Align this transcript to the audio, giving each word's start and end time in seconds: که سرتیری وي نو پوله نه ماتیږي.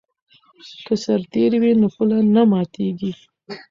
که 0.85 0.93
سرتیری 1.03 1.57
وي 1.61 1.71
نو 1.81 1.87
پوله 1.95 2.17
نه 2.35 2.43
ماتیږي. 2.51 3.11